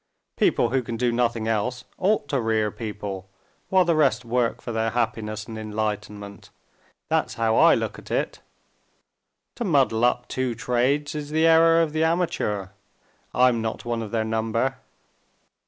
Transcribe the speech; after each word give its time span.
People 0.35 0.69
who 0.71 0.81
can 0.81 0.97
do 0.97 1.11
nothing 1.11 1.47
else 1.47 1.83
ought 1.99 2.27
to 2.29 2.41
rear 2.41 2.71
people 2.71 3.29
while 3.69 3.85
the 3.85 3.93
rest 3.93 4.25
work 4.25 4.59
for 4.59 4.71
their 4.71 4.89
happiness 4.89 5.45
and 5.45 5.59
enlightenment. 5.59 6.49
That's 7.09 7.35
how 7.35 7.55
I 7.55 7.75
look 7.75 7.99
at 7.99 8.09
it. 8.09 8.39
To 9.57 9.63
muddle 9.63 10.03
up 10.03 10.27
two 10.27 10.55
trades 10.55 11.13
is 11.13 11.29
the 11.29 11.45
error 11.45 11.83
of 11.83 11.93
the 11.93 12.03
amateur; 12.03 12.69
I'm 13.31 13.61
not 13.61 13.85
one 13.85 14.01
of 14.01 14.09
their 14.09 14.25
number." 14.25 14.79